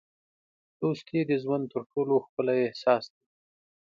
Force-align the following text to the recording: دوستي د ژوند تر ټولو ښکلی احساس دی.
دوستي 0.79 1.19
د 1.29 1.31
ژوند 1.43 1.63
تر 1.73 1.81
ټولو 1.91 2.13
ښکلی 2.25 2.59
احساس 2.67 3.03
دی. 3.13 3.21